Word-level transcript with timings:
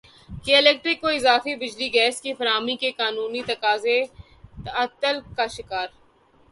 کے 0.45 0.55
الیکٹرک 0.57 1.01
کو 1.01 1.07
اضافی 1.09 1.55
بجلی 1.55 1.93
گیس 1.93 2.21
کی 2.21 2.33
فراہمی 2.33 2.75
کے 2.75 2.91
قانونی 2.97 3.41
تقاضے 3.47 4.03
تعطل 4.65 5.19
کا 5.37 5.47
شکار 5.49 5.87